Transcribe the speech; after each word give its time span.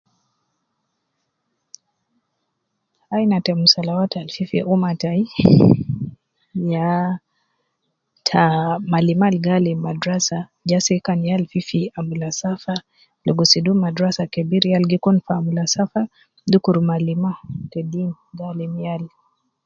Aina 3.15 3.37
te 3.45 3.51
musalawat 3.61 4.11
al 4.19 4.29
fifi 4.35 4.59
umma 4.73 4.91
tai, 5.01 5.21
ya 6.73 6.89
ta 8.27 8.43
malima 8.91 9.25
al 9.27 9.37
gi 9.43 9.51
alim 9.57 9.79
madrasa 9.87 10.37
je 10.67 10.73
ase 10.79 10.93
kan 11.05 11.19
yal 11.29 11.43
fi 11.51 11.59
fi 11.69 11.79
amula 11.99 12.29
safa, 12.41 12.75
logo 13.25 13.43
sidu 13.51 13.71
madrasa 13.83 14.23
kebir 14.33 14.63
yal 14.71 14.85
gi 14.91 14.97
kun 15.03 15.17
fi 15.25 15.31
amula 15.39 15.63
safa 15.75 16.01
dukur 16.51 16.77
malima 16.89 17.31
te 17.71 17.79
deen 17.91 18.11
gi 18.37 18.43
alim 18.51 18.73
yal 18.85 19.03